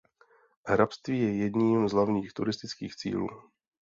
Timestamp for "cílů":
2.95-3.27